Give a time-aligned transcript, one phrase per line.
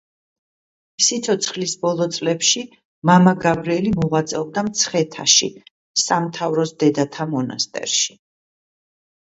[1.07, 2.63] სიცოცხლის ბოლო წლებში
[3.11, 5.53] მამა გაბრიელი მოღვაწეობდა მცხეთაში,
[6.07, 8.21] სამთავროს დედათა მონასტერში.